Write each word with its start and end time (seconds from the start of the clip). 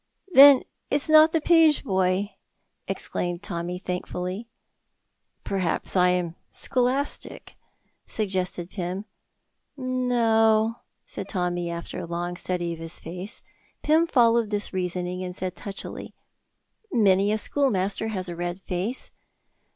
"Then 0.33 0.63
it's 0.89 1.07
not 1.09 1.31
the 1.31 1.39
page 1.39 1.83
boy!" 1.83 2.31
exclaimed 2.87 3.43
Tommy, 3.43 3.77
thankfully. 3.77 4.47
"Perhaps 5.43 5.95
I 5.95 6.09
am 6.09 6.35
'Scholastic,'" 6.49 7.55
suggested 8.07 8.71
Pym. 8.71 9.05
"No," 9.77 10.77
said 11.05 11.29
Tommy, 11.29 11.69
after 11.69 11.99
a 11.99 12.07
long 12.07 12.35
study 12.35 12.73
of 12.73 12.79
his 12.79 12.97
face. 12.99 13.43
Pym 13.83 14.07
followed 14.07 14.49
this 14.49 14.73
reasoning, 14.73 15.21
and 15.23 15.35
said 15.35 15.55
touchily, 15.55 16.15
"Many 16.91 17.31
a 17.31 17.37
schoolmaster 17.37 18.07
has 18.07 18.27
a 18.27 18.35
red 18.35 18.59
face." 18.59 19.11